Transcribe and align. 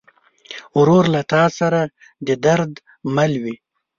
ورور 0.79 1.05
له 1.13 1.21
تا 1.31 1.43
سره 1.59 1.81
د 2.27 2.29
درد 2.45 2.71
مل 3.15 3.31
وي. 3.43 3.55